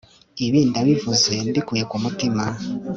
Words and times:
ibi 0.45 0.59
ndabivuze 0.69 1.33
mbikuye 1.49 1.83
ku 1.89 1.95
mutima 2.03 2.43